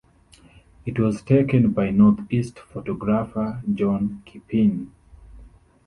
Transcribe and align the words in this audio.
It 0.83 0.97
was 0.97 1.21
taken 1.21 1.73
by 1.73 1.91
North 1.91 2.21
East 2.31 2.57
photographer 2.57 3.61
John 3.71 4.23
Kippin. 4.25 4.91